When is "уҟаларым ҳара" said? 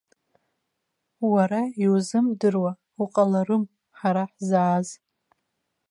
3.03-4.23